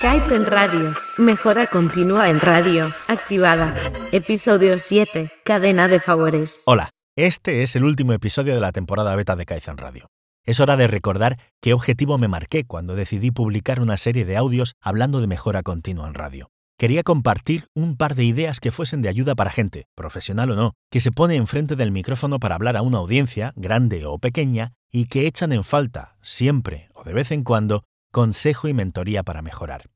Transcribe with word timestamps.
Kaizen 0.00 0.46
Radio. 0.46 0.94
Mejora 1.16 1.66
continua 1.66 2.28
en 2.28 2.40
radio. 2.40 2.92
Activada. 3.08 3.90
Episodio 4.12 4.78
7. 4.78 5.32
Cadena 5.44 5.88
de 5.88 6.00
favores. 6.00 6.62
Hola, 6.66 6.90
este 7.16 7.62
es 7.62 7.74
el 7.74 7.84
último 7.84 8.12
episodio 8.12 8.54
de 8.54 8.60
la 8.60 8.72
temporada 8.72 9.16
beta 9.16 9.36
de 9.36 9.46
Kaizen 9.46 9.76
Radio. 9.76 10.08
Es 10.44 10.60
hora 10.60 10.76
de 10.76 10.86
recordar 10.86 11.38
qué 11.60 11.72
objetivo 11.72 12.18
me 12.18 12.28
marqué 12.28 12.64
cuando 12.64 12.94
decidí 12.94 13.30
publicar 13.30 13.80
una 13.80 13.96
serie 13.96 14.24
de 14.24 14.36
audios 14.36 14.74
hablando 14.80 15.20
de 15.20 15.26
mejora 15.26 15.62
continua 15.62 16.06
en 16.06 16.14
radio. 16.14 16.50
Quería 16.78 17.02
compartir 17.02 17.66
un 17.74 17.96
par 17.96 18.14
de 18.14 18.24
ideas 18.24 18.60
que 18.60 18.70
fuesen 18.70 19.02
de 19.02 19.08
ayuda 19.08 19.34
para 19.34 19.50
gente, 19.50 19.86
profesional 19.96 20.52
o 20.52 20.56
no, 20.56 20.74
que 20.90 21.00
se 21.00 21.10
pone 21.10 21.34
enfrente 21.34 21.74
del 21.74 21.90
micrófono 21.90 22.38
para 22.38 22.54
hablar 22.54 22.76
a 22.76 22.82
una 22.82 22.98
audiencia, 22.98 23.52
grande 23.56 24.06
o 24.06 24.18
pequeña, 24.18 24.72
y 24.92 25.06
que 25.06 25.26
echan 25.26 25.52
en 25.52 25.64
falta, 25.64 26.16
siempre 26.22 26.88
o 26.94 27.02
de 27.02 27.12
vez 27.12 27.32
en 27.32 27.42
cuando, 27.42 27.82
consejo 28.12 28.68
y 28.68 28.74
mentoría 28.74 29.22
para 29.22 29.42
mejorar. 29.42 29.90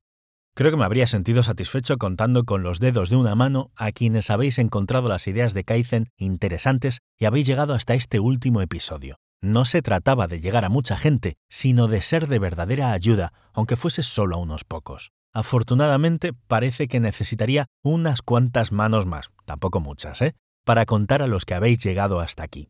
Creo 0.54 0.70
que 0.70 0.76
me 0.76 0.84
habría 0.84 1.06
sentido 1.06 1.42
satisfecho 1.42 1.96
contando 1.96 2.44
con 2.44 2.62
los 2.62 2.78
dedos 2.78 3.08
de 3.08 3.16
una 3.16 3.34
mano 3.34 3.70
a 3.74 3.90
quienes 3.92 4.28
habéis 4.30 4.58
encontrado 4.58 5.08
las 5.08 5.26
ideas 5.26 5.54
de 5.54 5.64
Kaizen 5.64 6.10
interesantes 6.18 6.98
y 7.18 7.24
habéis 7.24 7.46
llegado 7.46 7.72
hasta 7.72 7.94
este 7.94 8.20
último 8.20 8.60
episodio. 8.60 9.16
No 9.40 9.64
se 9.64 9.80
trataba 9.80 10.28
de 10.28 10.40
llegar 10.40 10.64
a 10.64 10.68
mucha 10.68 10.96
gente, 10.96 11.34
sino 11.48 11.88
de 11.88 12.02
ser 12.02 12.28
de 12.28 12.38
verdadera 12.38 12.92
ayuda, 12.92 13.32
aunque 13.54 13.76
fuese 13.76 14.02
solo 14.02 14.36
a 14.36 14.40
unos 14.40 14.64
pocos. 14.64 15.10
Afortunadamente, 15.32 16.32
parece 16.34 16.86
que 16.86 17.00
necesitaría 17.00 17.66
unas 17.82 18.20
cuantas 18.20 18.72
manos 18.72 19.06
más, 19.06 19.30
tampoco 19.46 19.80
muchas, 19.80 20.20
¿eh? 20.20 20.32
para 20.64 20.84
contar 20.84 21.22
a 21.22 21.26
los 21.26 21.44
que 21.46 21.54
habéis 21.54 21.82
llegado 21.82 22.20
hasta 22.20 22.44
aquí. 22.44 22.68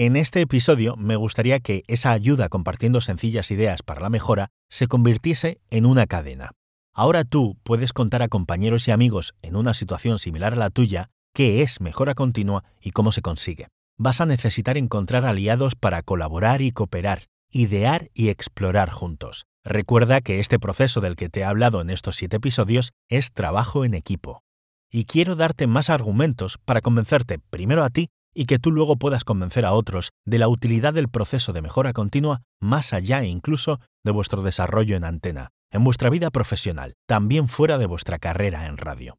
En 0.00 0.14
este 0.14 0.40
episodio 0.40 0.94
me 0.94 1.16
gustaría 1.16 1.58
que 1.58 1.82
esa 1.88 2.12
ayuda 2.12 2.48
compartiendo 2.48 3.00
sencillas 3.00 3.50
ideas 3.50 3.82
para 3.82 4.00
la 4.00 4.10
mejora 4.10 4.52
se 4.70 4.86
convirtiese 4.86 5.60
en 5.70 5.86
una 5.86 6.06
cadena. 6.06 6.52
Ahora 6.94 7.24
tú 7.24 7.58
puedes 7.64 7.92
contar 7.92 8.22
a 8.22 8.28
compañeros 8.28 8.86
y 8.86 8.92
amigos 8.92 9.34
en 9.42 9.56
una 9.56 9.74
situación 9.74 10.20
similar 10.20 10.52
a 10.52 10.56
la 10.56 10.70
tuya 10.70 11.08
qué 11.34 11.62
es 11.62 11.80
mejora 11.80 12.14
continua 12.14 12.62
y 12.80 12.92
cómo 12.92 13.10
se 13.10 13.22
consigue. 13.22 13.66
Vas 13.98 14.20
a 14.20 14.26
necesitar 14.26 14.78
encontrar 14.78 15.26
aliados 15.26 15.74
para 15.74 16.02
colaborar 16.02 16.62
y 16.62 16.70
cooperar, 16.70 17.24
idear 17.50 18.08
y 18.14 18.28
explorar 18.28 18.90
juntos. 18.90 19.46
Recuerda 19.64 20.20
que 20.20 20.38
este 20.38 20.60
proceso 20.60 21.00
del 21.00 21.16
que 21.16 21.28
te 21.28 21.40
he 21.40 21.44
hablado 21.44 21.80
en 21.80 21.90
estos 21.90 22.14
siete 22.14 22.36
episodios 22.36 22.92
es 23.08 23.32
trabajo 23.32 23.84
en 23.84 23.94
equipo. 23.94 24.44
Y 24.92 25.06
quiero 25.06 25.34
darte 25.34 25.66
más 25.66 25.90
argumentos 25.90 26.56
para 26.64 26.82
convencerte 26.82 27.40
primero 27.40 27.82
a 27.82 27.90
ti 27.90 28.10
y 28.34 28.46
que 28.46 28.58
tú 28.58 28.72
luego 28.72 28.96
puedas 28.96 29.24
convencer 29.24 29.64
a 29.64 29.72
otros 29.72 30.10
de 30.24 30.38
la 30.38 30.48
utilidad 30.48 30.94
del 30.94 31.08
proceso 31.08 31.52
de 31.52 31.62
mejora 31.62 31.92
continua 31.92 32.42
más 32.60 32.92
allá 32.92 33.24
incluso 33.24 33.80
de 34.04 34.12
vuestro 34.12 34.42
desarrollo 34.42 34.96
en 34.96 35.04
antena, 35.04 35.50
en 35.70 35.84
vuestra 35.84 36.10
vida 36.10 36.30
profesional, 36.30 36.94
también 37.06 37.48
fuera 37.48 37.78
de 37.78 37.86
vuestra 37.86 38.18
carrera 38.18 38.66
en 38.66 38.76
radio. 38.76 39.16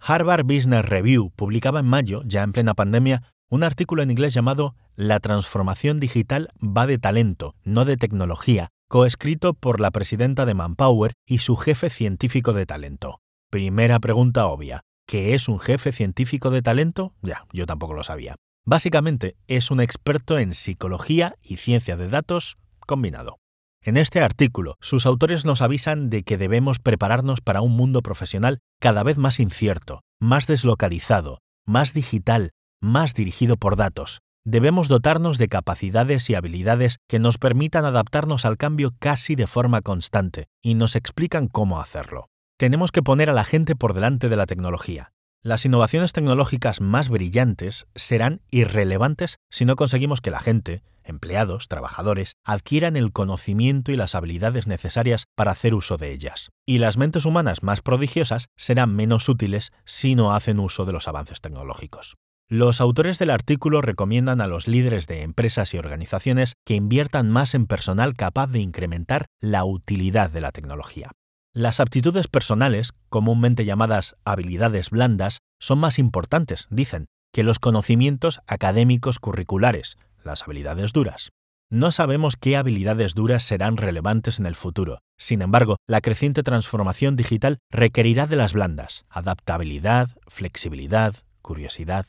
Harvard 0.00 0.44
Business 0.44 0.84
Review 0.84 1.30
publicaba 1.34 1.80
en 1.80 1.86
mayo, 1.86 2.22
ya 2.26 2.42
en 2.42 2.52
plena 2.52 2.74
pandemia, 2.74 3.22
un 3.48 3.62
artículo 3.62 4.02
en 4.02 4.10
inglés 4.10 4.34
llamado 4.34 4.74
La 4.94 5.20
transformación 5.20 6.00
digital 6.00 6.50
va 6.60 6.86
de 6.86 6.98
talento, 6.98 7.54
no 7.62 7.84
de 7.84 7.96
tecnología, 7.96 8.70
coescrito 8.88 9.54
por 9.54 9.80
la 9.80 9.90
presidenta 9.90 10.46
de 10.46 10.54
Manpower 10.54 11.12
y 11.26 11.38
su 11.38 11.56
jefe 11.56 11.90
científico 11.90 12.52
de 12.52 12.66
talento. 12.66 13.20
Primera 13.50 14.00
pregunta 14.00 14.46
obvia, 14.46 14.82
¿qué 15.06 15.34
es 15.34 15.48
un 15.48 15.58
jefe 15.58 15.92
científico 15.92 16.50
de 16.50 16.62
talento? 16.62 17.14
Ya, 17.22 17.42
yo 17.52 17.66
tampoco 17.66 17.94
lo 17.94 18.04
sabía. 18.04 18.36
Básicamente 18.66 19.36
es 19.46 19.70
un 19.70 19.80
experto 19.80 20.38
en 20.38 20.54
psicología 20.54 21.36
y 21.42 21.58
ciencia 21.58 21.96
de 21.96 22.08
datos 22.08 22.56
combinado. 22.86 23.38
En 23.82 23.98
este 23.98 24.20
artículo, 24.20 24.76
sus 24.80 25.04
autores 25.04 25.44
nos 25.44 25.60
avisan 25.60 26.08
de 26.08 26.22
que 26.22 26.38
debemos 26.38 26.78
prepararnos 26.78 27.42
para 27.42 27.60
un 27.60 27.72
mundo 27.72 28.00
profesional 28.00 28.60
cada 28.80 29.02
vez 29.02 29.18
más 29.18 29.40
incierto, 29.40 30.00
más 30.18 30.46
deslocalizado, 30.46 31.40
más 31.66 31.92
digital, 31.92 32.52
más 32.80 33.12
dirigido 33.12 33.58
por 33.58 33.76
datos. 33.76 34.20
Debemos 34.46 34.88
dotarnos 34.88 35.36
de 35.36 35.48
capacidades 35.48 36.28
y 36.30 36.34
habilidades 36.34 36.96
que 37.08 37.18
nos 37.18 37.36
permitan 37.36 37.84
adaptarnos 37.84 38.44
al 38.44 38.56
cambio 38.56 38.92
casi 38.98 39.34
de 39.34 39.46
forma 39.46 39.82
constante, 39.82 40.46
y 40.62 40.74
nos 40.74 40.96
explican 40.96 41.48
cómo 41.48 41.80
hacerlo. 41.80 42.28
Tenemos 42.64 42.92
que 42.92 43.02
poner 43.02 43.28
a 43.28 43.34
la 43.34 43.44
gente 43.44 43.76
por 43.76 43.92
delante 43.92 44.30
de 44.30 44.36
la 44.36 44.46
tecnología, 44.46 45.12
las 45.42 45.66
innovaciones 45.66 46.14
tecnológicas 46.14 46.80
más 46.80 47.10
brillantes 47.10 47.86
serán 47.94 48.40
irrelevantes 48.50 49.36
si 49.50 49.66
no 49.66 49.76
conseguimos 49.76 50.22
que 50.22 50.30
la 50.30 50.40
gente, 50.40 50.82
empleados, 51.02 51.68
trabajadores, 51.68 52.36
adquieran 52.42 52.96
el 52.96 53.12
conocimiento 53.12 53.92
y 53.92 53.98
las 53.98 54.14
habilidades 54.14 54.66
necesarias 54.66 55.26
para 55.36 55.50
hacer 55.50 55.74
uso 55.74 55.98
de 55.98 56.12
ellas. 56.12 56.48
Y 56.64 56.78
las 56.78 56.96
mentes 56.96 57.26
humanas 57.26 57.62
más 57.62 57.82
prodigiosas 57.82 58.46
serán 58.56 58.96
menos 58.96 59.28
útiles 59.28 59.70
si 59.84 60.14
no 60.14 60.34
hacen 60.34 60.58
uso 60.58 60.86
de 60.86 60.92
los 60.94 61.06
avances 61.06 61.42
tecnológicos. 61.42 62.14
Los 62.48 62.80
autores 62.80 63.18
del 63.18 63.28
artículo 63.28 63.82
recomiendan 63.82 64.40
a 64.40 64.46
los 64.46 64.68
líderes 64.68 65.06
de 65.06 65.20
empresas 65.20 65.74
y 65.74 65.76
organizaciones 65.76 66.54
que 66.64 66.76
inviertan 66.76 67.30
más 67.30 67.54
en 67.54 67.66
personal 67.66 68.14
capaz 68.14 68.46
de 68.46 68.60
incrementar 68.60 69.26
la 69.38 69.66
utilidad 69.66 70.30
de 70.30 70.40
la 70.40 70.50
tecnología. 70.50 71.10
Las 71.56 71.78
aptitudes 71.78 72.26
personales, 72.26 72.94
comúnmente 73.08 73.64
llamadas 73.64 74.16
habilidades 74.24 74.90
blandas, 74.90 75.38
son 75.60 75.78
más 75.78 76.00
importantes, 76.00 76.66
dicen, 76.68 77.06
que 77.32 77.44
los 77.44 77.60
conocimientos 77.60 78.40
académicos 78.48 79.20
curriculares, 79.20 79.96
las 80.24 80.42
habilidades 80.42 80.92
duras. 80.92 81.30
No 81.70 81.92
sabemos 81.92 82.34
qué 82.34 82.56
habilidades 82.56 83.14
duras 83.14 83.44
serán 83.44 83.76
relevantes 83.76 84.40
en 84.40 84.46
el 84.46 84.56
futuro. 84.56 84.98
Sin 85.16 85.42
embargo, 85.42 85.76
la 85.86 86.00
creciente 86.00 86.42
transformación 86.42 87.14
digital 87.14 87.58
requerirá 87.70 88.26
de 88.26 88.34
las 88.34 88.52
blandas, 88.52 89.04
adaptabilidad, 89.08 90.10
flexibilidad, 90.26 91.14
curiosidad. 91.40 92.06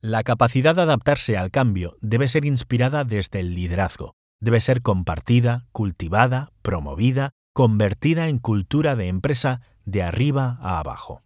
La 0.00 0.22
capacidad 0.22 0.76
de 0.76 0.82
adaptarse 0.82 1.36
al 1.36 1.50
cambio 1.50 1.96
debe 2.00 2.28
ser 2.28 2.44
inspirada 2.44 3.02
desde 3.02 3.40
el 3.40 3.56
liderazgo. 3.56 4.14
Debe 4.40 4.60
ser 4.60 4.82
compartida, 4.82 5.66
cultivada, 5.72 6.52
promovida 6.62 7.32
convertida 7.54 8.28
en 8.28 8.40
cultura 8.40 8.96
de 8.96 9.06
empresa 9.06 9.62
de 9.84 10.02
arriba 10.02 10.58
a 10.60 10.80
abajo. 10.80 11.22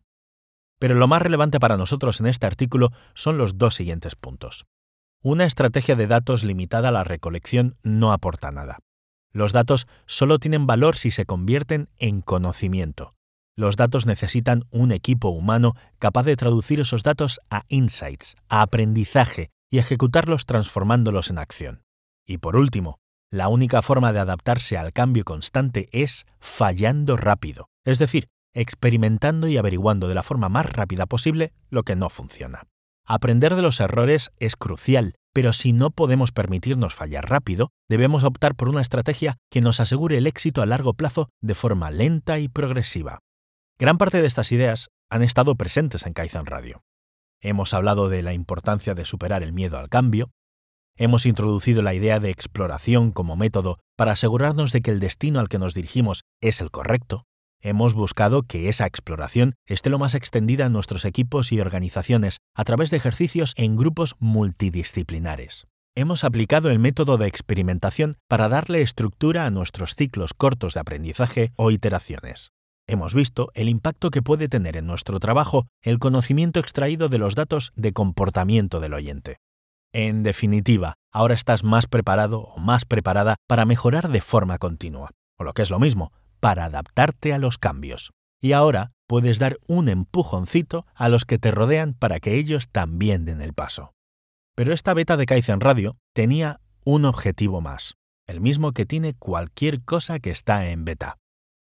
Pero 0.78 0.94
lo 0.94 1.08
más 1.08 1.22
relevante 1.22 1.58
para 1.58 1.78
nosotros 1.78 2.20
en 2.20 2.26
este 2.26 2.46
artículo 2.46 2.92
son 3.14 3.38
los 3.38 3.56
dos 3.56 3.74
siguientes 3.74 4.14
puntos. 4.14 4.66
Una 5.22 5.46
estrategia 5.46 5.96
de 5.96 6.06
datos 6.06 6.44
limitada 6.44 6.90
a 6.90 6.92
la 6.92 7.02
recolección 7.02 7.76
no 7.82 8.12
aporta 8.12 8.52
nada. 8.52 8.78
Los 9.32 9.52
datos 9.52 9.88
solo 10.06 10.38
tienen 10.38 10.66
valor 10.66 10.96
si 10.96 11.10
se 11.10 11.24
convierten 11.24 11.88
en 11.98 12.20
conocimiento. 12.20 13.14
Los 13.56 13.76
datos 13.76 14.06
necesitan 14.06 14.64
un 14.70 14.92
equipo 14.92 15.30
humano 15.30 15.74
capaz 15.98 16.24
de 16.24 16.36
traducir 16.36 16.78
esos 16.78 17.02
datos 17.02 17.40
a 17.50 17.64
insights, 17.68 18.36
a 18.48 18.60
aprendizaje 18.62 19.50
y 19.70 19.78
ejecutarlos 19.78 20.44
transformándolos 20.44 21.30
en 21.30 21.38
acción. 21.38 21.82
Y 22.26 22.38
por 22.38 22.56
último, 22.56 23.00
la 23.30 23.48
única 23.48 23.82
forma 23.82 24.12
de 24.12 24.20
adaptarse 24.20 24.78
al 24.78 24.92
cambio 24.92 25.24
constante 25.24 25.88
es 25.92 26.26
fallando 26.40 27.16
rápido, 27.16 27.68
es 27.84 27.98
decir, 27.98 28.28
experimentando 28.54 29.48
y 29.48 29.56
averiguando 29.56 30.08
de 30.08 30.14
la 30.14 30.22
forma 30.22 30.48
más 30.48 30.66
rápida 30.66 31.06
posible 31.06 31.52
lo 31.70 31.82
que 31.82 31.96
no 31.96 32.08
funciona. 32.08 32.64
Aprender 33.06 33.54
de 33.54 33.62
los 33.62 33.80
errores 33.80 34.30
es 34.38 34.56
crucial, 34.56 35.14
pero 35.32 35.52
si 35.52 35.72
no 35.72 35.90
podemos 35.90 36.32
permitirnos 36.32 36.94
fallar 36.94 37.28
rápido, 37.28 37.70
debemos 37.88 38.24
optar 38.24 38.54
por 38.54 38.68
una 38.68 38.82
estrategia 38.82 39.36
que 39.50 39.60
nos 39.60 39.80
asegure 39.80 40.18
el 40.18 40.26
éxito 40.26 40.62
a 40.62 40.66
largo 40.66 40.94
plazo 40.94 41.28
de 41.42 41.54
forma 41.54 41.90
lenta 41.90 42.38
y 42.38 42.48
progresiva. 42.48 43.20
Gran 43.78 43.98
parte 43.98 44.20
de 44.20 44.26
estas 44.26 44.52
ideas 44.52 44.88
han 45.10 45.22
estado 45.22 45.54
presentes 45.54 46.04
en 46.04 46.12
Kaizen 46.12 46.46
Radio. 46.46 46.82
Hemos 47.40 47.72
hablado 47.72 48.08
de 48.08 48.22
la 48.22 48.32
importancia 48.32 48.94
de 48.94 49.04
superar 49.04 49.42
el 49.42 49.52
miedo 49.52 49.78
al 49.78 49.88
cambio, 49.88 50.30
Hemos 51.00 51.26
introducido 51.26 51.81
la 51.82 51.94
idea 51.94 52.19
de 52.19 52.31
exploración 52.31 53.12
como 53.12 53.36
método 53.36 53.78
para 53.97 54.12
asegurarnos 54.12 54.72
de 54.72 54.81
que 54.81 54.91
el 54.91 54.98
destino 54.98 55.38
al 55.38 55.48
que 55.48 55.60
nos 55.60 55.72
dirigimos 55.72 56.22
es 56.41 56.60
el 56.60 56.72
correcto. 56.72 57.22
Hemos 57.62 57.94
buscado 57.94 58.43
que 58.43 58.69
esa 58.69 58.84
exploración 58.84 59.55
esté 59.69 59.90
lo 59.90 60.00
más 60.00 60.17
extendida 60.17 60.67
en 60.67 60.72
nuestros 60.72 61.05
equipos 61.05 61.52
y 61.52 61.61
organizaciones 61.61 62.38
a 62.52 62.64
través 62.64 62.90
de 62.90 62.96
ejercicios 62.96 63.55
en 63.56 63.76
grupos 63.76 64.17
multidisciplinares. 64.19 65.69
Hemos 65.94 66.25
aplicado 66.25 66.69
el 66.69 66.81
método 66.81 67.17
de 67.17 67.28
experimentación 67.28 68.17
para 68.28 68.49
darle 68.49 68.82
estructura 68.82 69.46
a 69.46 69.50
nuestros 69.50 69.94
ciclos 69.94 70.34
cortos 70.34 70.75
de 70.75 70.81
aprendizaje 70.81 71.52
o 71.55 71.70
iteraciones. 71.70 72.50
Hemos 72.88 73.14
visto 73.14 73.52
el 73.55 73.69
impacto 73.69 74.11
que 74.11 74.22
puede 74.22 74.49
tener 74.49 74.76
en 74.76 74.87
nuestro 74.87 75.20
trabajo 75.20 75.69
el 75.81 76.00
conocimiento 76.00 76.58
extraído 76.58 77.08
de 77.08 77.19
los 77.19 77.37
datos 77.37 77.70
de 77.76 77.93
comportamiento 77.93 78.81
del 78.81 78.94
oyente. 78.94 79.37
En 79.93 80.23
definitiva, 80.23 80.94
ahora 81.12 81.35
estás 81.35 81.64
más 81.64 81.87
preparado 81.87 82.40
o 82.40 82.58
más 82.58 82.85
preparada 82.85 83.37
para 83.46 83.64
mejorar 83.64 84.11
de 84.11 84.20
forma 84.20 84.58
continua, 84.58 85.11
o 85.38 85.44
lo 85.44 85.55
que 85.55 85.62
es 85.62 85.70
lo 85.70 85.79
mismo, 85.79 86.12
para 86.40 86.67
adaptarte 86.67 87.32
a 87.32 87.38
los 87.38 87.58
cambios. 87.58 88.11
Y 88.40 88.52
ahora 88.52 88.90
puedes 89.06 89.38
dar 89.38 89.58
un 89.67 89.88
empujoncito 89.88 90.87
a 90.94 91.08
los 91.08 91.25
que 91.25 91.38
te 91.38 91.50
rodean 91.50 91.94
para 91.94 92.20
que 92.20 92.35
ellos 92.35 92.69
también 92.69 93.25
den 93.25 93.40
el 93.40 93.55
paso. 93.55 93.94
Pero 94.55 94.73
esta 94.73 94.93
beta 94.93 95.17
de 95.17 95.26
Kaizen 95.26 95.61
Radio 95.61 95.96
tenía 96.14 96.61
un 96.84 97.05
objetivo 97.05 97.61
más, 97.61 97.94
el 98.26 98.41
mismo 98.41 98.73
que 98.73 98.87
tiene 98.87 99.14
cualquier 99.14 99.82
cosa 99.84 100.19
que 100.20 100.31
está 100.31 100.69
en 100.69 100.84
beta. 100.84 101.17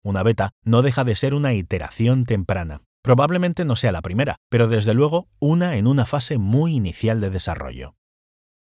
Una 0.03 0.23
beta 0.23 0.51
no 0.63 0.81
deja 0.81 1.03
de 1.03 1.15
ser 1.15 1.33
una 1.33 1.53
iteración 1.53 2.25
temprana. 2.25 2.81
Probablemente 3.03 3.65
no 3.65 3.75
sea 3.75 3.91
la 3.91 4.01
primera, 4.01 4.37
pero 4.49 4.67
desde 4.67 4.95
luego 4.95 5.27
una 5.39 5.77
en 5.77 5.87
una 5.87 6.05
fase 6.05 6.39
muy 6.39 6.75
inicial 6.75 7.21
de 7.21 7.29
desarrollo. 7.29 7.95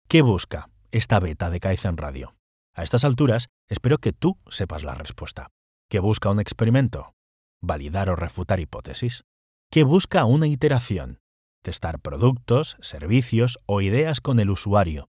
¿Qué 0.07 0.21
busca 0.21 0.69
esta 0.91 1.19
beta 1.19 1.49
de 1.49 1.59
Kaizen 1.59 1.97
Radio? 1.97 2.35
A 2.75 2.83
estas 2.83 3.03
alturas, 3.03 3.49
espero 3.67 3.97
que 3.97 4.13
tú 4.13 4.37
sepas 4.47 4.83
la 4.83 4.93
respuesta. 4.93 5.49
¿Qué 5.89 5.99
busca 5.99 6.29
un 6.29 6.39
experimento? 6.39 7.15
¿Validar 7.61 8.09
o 8.09 8.15
refutar 8.15 8.59
hipótesis? 8.59 9.23
¿Qué 9.71 9.83
busca 9.83 10.25
una 10.25 10.47
iteración? 10.47 11.19
Testar 11.63 11.99
productos, 11.99 12.77
servicios 12.81 13.57
o 13.65 13.81
ideas 13.81 14.21
con 14.21 14.39
el 14.39 14.49
usuario. 14.51 15.09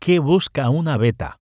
¿Qué 0.00 0.20
busca 0.20 0.70
una 0.70 0.96
beta? 0.96 1.38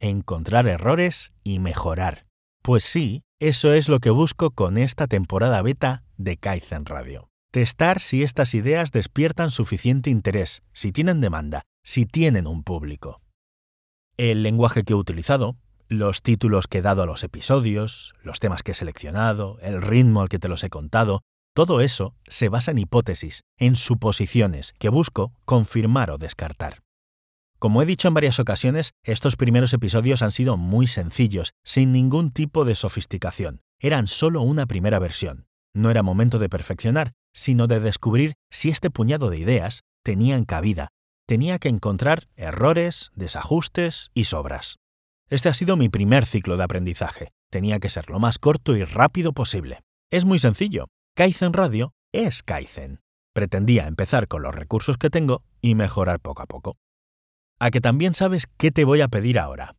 Encontrar 0.00 0.68
errores 0.68 1.32
y 1.42 1.58
mejorar. 1.58 2.26
Pues 2.62 2.84
sí, 2.84 3.22
eso 3.40 3.72
es 3.72 3.88
lo 3.88 3.98
que 3.98 4.10
busco 4.10 4.52
con 4.52 4.78
esta 4.78 5.08
temporada 5.08 5.62
beta 5.62 6.04
de 6.16 6.36
Kaizen 6.36 6.86
Radio. 6.86 7.30
Testar 7.58 7.98
si 7.98 8.22
estas 8.22 8.54
ideas 8.54 8.92
despiertan 8.92 9.50
suficiente 9.50 10.10
interés, 10.10 10.62
si 10.72 10.92
tienen 10.92 11.20
demanda, 11.20 11.62
si 11.82 12.06
tienen 12.06 12.46
un 12.46 12.62
público. 12.62 13.20
El 14.16 14.44
lenguaje 14.44 14.84
que 14.84 14.92
he 14.92 14.96
utilizado, 14.96 15.56
los 15.88 16.22
títulos 16.22 16.68
que 16.68 16.78
he 16.78 16.82
dado 16.82 17.02
a 17.02 17.06
los 17.06 17.24
episodios, 17.24 18.14
los 18.22 18.38
temas 18.38 18.62
que 18.62 18.70
he 18.70 18.74
seleccionado, 18.74 19.58
el 19.60 19.82
ritmo 19.82 20.20
al 20.20 20.28
que 20.28 20.38
te 20.38 20.46
los 20.46 20.62
he 20.62 20.70
contado, 20.70 21.22
todo 21.52 21.80
eso 21.80 22.14
se 22.28 22.48
basa 22.48 22.70
en 22.70 22.78
hipótesis, 22.78 23.42
en 23.56 23.74
suposiciones 23.74 24.72
que 24.78 24.88
busco 24.88 25.32
confirmar 25.44 26.12
o 26.12 26.16
descartar. 26.16 26.84
Como 27.58 27.82
he 27.82 27.86
dicho 27.86 28.06
en 28.06 28.14
varias 28.14 28.38
ocasiones, 28.38 28.92
estos 29.02 29.34
primeros 29.34 29.72
episodios 29.72 30.22
han 30.22 30.30
sido 30.30 30.56
muy 30.56 30.86
sencillos, 30.86 31.54
sin 31.64 31.90
ningún 31.90 32.30
tipo 32.30 32.64
de 32.64 32.76
sofisticación. 32.76 33.62
Eran 33.80 34.06
solo 34.06 34.42
una 34.42 34.66
primera 34.66 35.00
versión. 35.00 35.48
No 35.74 35.90
era 35.90 36.04
momento 36.04 36.38
de 36.38 36.48
perfeccionar, 36.48 37.14
sino 37.34 37.66
de 37.66 37.80
descubrir 37.80 38.34
si 38.50 38.70
este 38.70 38.90
puñado 38.90 39.30
de 39.30 39.38
ideas 39.38 39.80
tenían 40.04 40.44
cabida. 40.44 40.88
Tenía 41.26 41.58
que 41.58 41.68
encontrar 41.68 42.26
errores, 42.36 43.10
desajustes 43.14 44.10
y 44.14 44.24
sobras. 44.24 44.76
Este 45.28 45.48
ha 45.48 45.54
sido 45.54 45.76
mi 45.76 45.88
primer 45.88 46.24
ciclo 46.24 46.56
de 46.56 46.64
aprendizaje. 46.64 47.30
Tenía 47.50 47.80
que 47.80 47.90
ser 47.90 48.08
lo 48.08 48.18
más 48.18 48.38
corto 48.38 48.76
y 48.76 48.84
rápido 48.84 49.32
posible. 49.32 49.80
Es 50.10 50.24
muy 50.24 50.38
sencillo. 50.38 50.86
Kaizen 51.14 51.52
Radio 51.52 51.92
es 52.12 52.42
Kaizen. 52.42 53.00
Pretendía 53.34 53.86
empezar 53.86 54.26
con 54.26 54.42
los 54.42 54.54
recursos 54.54 54.96
que 54.96 55.10
tengo 55.10 55.42
y 55.60 55.74
mejorar 55.74 56.20
poco 56.20 56.42
a 56.42 56.46
poco 56.46 56.76
a 57.58 57.70
que 57.70 57.80
también 57.80 58.14
sabes 58.14 58.46
qué 58.56 58.70
te 58.70 58.84
voy 58.84 59.00
a 59.00 59.08
pedir 59.08 59.38
ahora. 59.38 59.74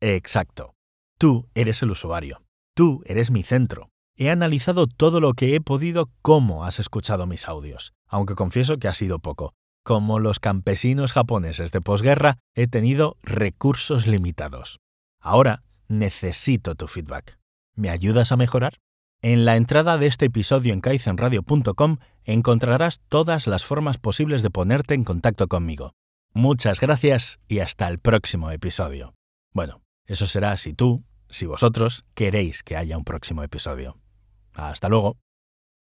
Exacto. 0.00 0.74
Tú 1.18 1.48
eres 1.54 1.82
el 1.82 1.90
usuario. 1.90 2.42
Tú 2.74 3.02
eres 3.06 3.30
mi 3.30 3.42
centro. 3.42 3.90
He 4.16 4.30
analizado 4.30 4.86
todo 4.86 5.20
lo 5.20 5.32
que 5.32 5.54
he 5.54 5.60
podido 5.60 6.10
cómo 6.20 6.64
has 6.64 6.78
escuchado 6.78 7.26
mis 7.26 7.48
audios, 7.48 7.92
aunque 8.06 8.34
confieso 8.34 8.78
que 8.78 8.88
ha 8.88 8.94
sido 8.94 9.18
poco. 9.18 9.54
Como 9.84 10.20
los 10.20 10.38
campesinos 10.38 11.12
japoneses 11.12 11.72
de 11.72 11.80
posguerra, 11.80 12.38
he 12.54 12.66
tenido 12.68 13.16
recursos 13.22 14.06
limitados. 14.06 14.78
Ahora 15.20 15.62
necesito 15.88 16.74
tu 16.74 16.86
feedback. 16.86 17.38
¿Me 17.74 17.90
ayudas 17.90 18.32
a 18.32 18.36
mejorar? 18.36 18.78
En 19.22 19.44
la 19.44 19.56
entrada 19.56 19.98
de 19.98 20.06
este 20.06 20.26
episodio 20.26 20.72
en 20.72 20.80
kaizenradio.com 20.80 21.98
encontrarás 22.24 23.00
todas 23.08 23.46
las 23.46 23.64
formas 23.64 23.98
posibles 23.98 24.42
de 24.42 24.50
ponerte 24.50 24.94
en 24.94 25.04
contacto 25.04 25.48
conmigo. 25.48 25.92
Muchas 26.34 26.80
gracias 26.80 27.38
y 27.48 27.60
hasta 27.60 27.88
el 27.88 27.98
próximo 27.98 28.50
episodio. 28.50 29.14
Bueno, 29.52 29.80
eso 30.06 30.26
será 30.26 30.56
si 30.56 30.74
tú, 30.74 31.04
si 31.28 31.46
vosotros 31.46 32.04
queréis 32.14 32.62
que 32.62 32.76
haya 32.76 32.96
un 32.96 33.04
próximo 33.04 33.42
episodio. 33.42 34.01
Hasta 34.54 34.88
luego. 34.88 35.16